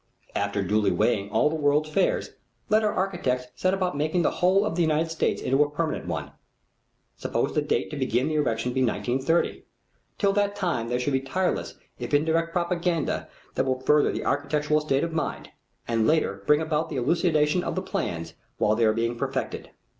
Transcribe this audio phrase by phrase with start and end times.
[0.33, 2.31] After duly weighing all the world's fairs,
[2.69, 6.07] let our architects set about making the whole of the United States into a permanent
[6.07, 6.31] one.
[7.17, 9.63] Supposing the date to begin the erection be 1930.
[10.17, 14.81] Till that time there should be tireless if indirect propaganda that will further the architectural
[14.81, 15.51] state of mind,
[15.87, 19.69] and later bring about the elucidation of the plans while they are being perfected.